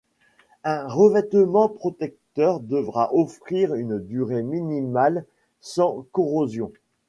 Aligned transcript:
Un 0.63 0.87
revêtement 0.87 1.69
protecteur 1.69 2.59
devra 2.59 3.13
offrir 3.13 3.75
une 3.75 3.99
durée 3.99 4.41
minimale 4.41 5.25
sans 5.59 6.07
corrosion. 6.11 6.71